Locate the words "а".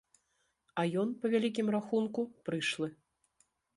0.83-0.85